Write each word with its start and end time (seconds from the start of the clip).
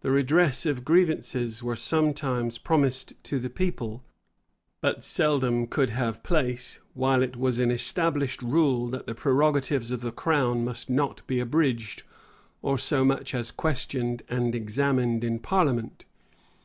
The 0.00 0.10
redress 0.10 0.66
of 0.66 0.84
grievances 0.84 1.62
were 1.62 1.76
sometimes 1.76 2.58
promised 2.58 3.12
to 3.22 3.38
the 3.38 3.48
people; 3.48 4.02
but 4.80 5.04
seldom 5.04 5.68
could 5.68 5.90
have 5.90 6.24
place, 6.24 6.80
while 6.94 7.22
it 7.22 7.36
was 7.36 7.60
an 7.60 7.70
established 7.70 8.42
rule, 8.42 8.88
that 8.88 9.06
the 9.06 9.14
prerogatives 9.14 9.92
of 9.92 10.00
the 10.00 10.10
crown 10.10 10.64
must 10.64 10.90
not 10.90 11.24
be 11.28 11.38
abridged, 11.38 12.02
or 12.60 12.76
so 12.76 13.04
much 13.04 13.36
as 13.36 13.52
questioned 13.52 14.24
and 14.28 14.52
examined 14.56 15.22
in 15.22 15.38
parliament. 15.38 16.06